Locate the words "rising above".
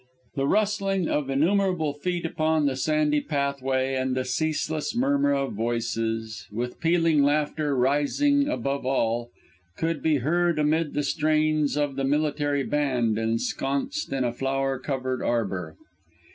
7.77-8.83